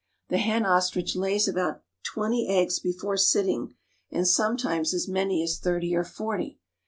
The 0.29 0.39
hen 0.39 0.65
ostrich 0.65 1.15
lays 1.15 1.47
about 1.47 1.83
twenty 2.01 2.47
eggs 2.49 2.79
before 2.79 3.17
sitting, 3.17 3.75
and 4.09 4.27
sometimes 4.27 4.95
as 4.95 5.07
many 5.07 5.43
as 5.43 5.59
thirty 5.59 5.95
or 5.95 6.03
forty. 6.03 6.57